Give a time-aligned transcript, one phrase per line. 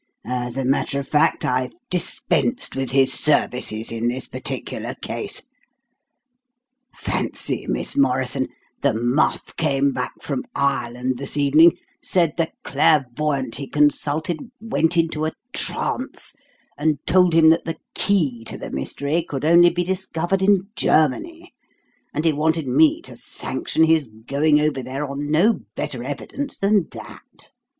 [0.25, 5.43] As a matter of fact, I've dispensed with his services in this particular case.
[6.95, 8.47] Fancy, Miss Morrison,
[8.81, 15.25] the muff came back from Ireland this evening, said the clairvoyante he consulted went into
[15.27, 16.33] a trance,
[16.79, 21.53] and told him that the key to the mystery could only be discovered in Germany,
[22.11, 26.87] and he wanted me to sanction his going over there on no better evidence than
[26.89, 27.51] that.